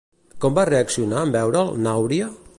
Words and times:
Com 0.45 0.55
va 0.59 0.63
reaccionar 0.69 1.21
en 1.27 1.35
veure'l, 1.37 1.71
n'Àuria? 1.87 2.33